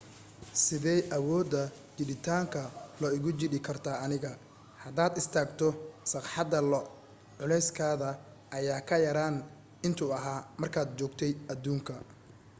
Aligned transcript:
sidey 0.63 0.99
awooda 1.15 1.61
jiiditaanka 1.97 2.61
io 3.01 3.09
igu 3.17 3.29
jiidi 3.39 3.59
kartaa 3.67 3.97
aniga 4.05 4.31
hadaad 4.83 5.13
istaagto 5.21 5.67
sagxadda 6.11 6.59
lo 6.71 6.79
culeyskaada 7.39 8.09
ayaa 8.57 8.81
ka 8.89 8.95
yeraan 9.05 9.35
intuu 9.87 10.09
ahaa 10.19 10.39
markaad 10.61 10.89
joogtay 10.99 11.31
aduunka 11.53 11.93